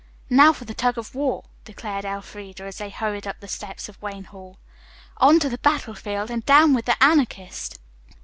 "Now, 0.31 0.51
for 0.51 0.65
the 0.65 0.73
tug 0.73 0.97
of 0.97 1.13
war," 1.13 1.43
declared 1.63 2.05
Elfreda 2.05 2.63
as 2.63 2.79
they 2.79 2.89
hurried 2.89 3.27
up 3.27 3.39
the 3.39 3.47
steps 3.47 3.87
of 3.87 4.01
Wayne 4.01 4.23
Hall. 4.23 4.57
"On 5.17 5.39
to 5.39 5.47
the 5.47 5.59
battlefield 5.59 6.31
and 6.31 6.43
down 6.43 6.73
with 6.73 6.85
the 6.85 6.97
Anarchist!" 7.03 7.77